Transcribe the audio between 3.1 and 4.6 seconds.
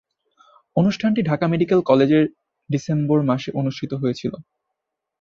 মাসে অনুষ্ঠিত হয়েছিলো।